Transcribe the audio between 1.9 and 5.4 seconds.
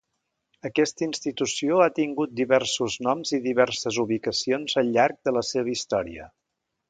tingut diversos noms i diverses ubicacions al llarg de